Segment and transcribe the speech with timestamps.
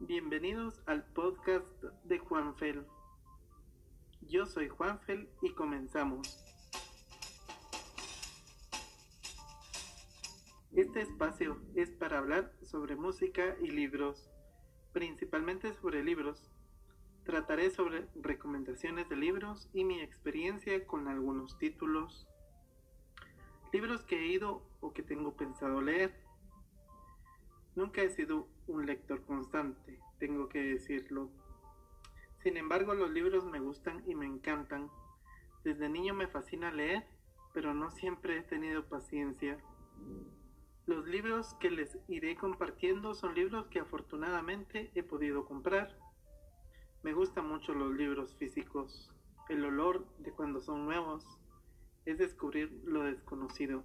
[0.00, 1.64] Bienvenidos al podcast
[2.02, 2.84] de Juanfel.
[4.22, 6.44] Yo soy Juanfel y comenzamos.
[10.74, 14.28] Este espacio es para hablar sobre música y libros,
[14.92, 16.50] principalmente sobre libros.
[17.24, 22.26] Trataré sobre recomendaciones de libros y mi experiencia con algunos títulos,
[23.72, 26.20] libros que he ido o que tengo pensado leer.
[27.76, 31.30] Nunca he sido un lector constante, tengo que decirlo.
[32.42, 34.90] Sin embargo, los libros me gustan y me encantan.
[35.64, 37.04] Desde niño me fascina leer,
[37.52, 39.58] pero no siempre he tenido paciencia.
[40.86, 45.98] Los libros que les iré compartiendo son libros que afortunadamente he podido comprar.
[47.02, 49.10] Me gustan mucho los libros físicos.
[49.48, 51.24] El olor de cuando son nuevos
[52.04, 53.82] es descubrir lo desconocido.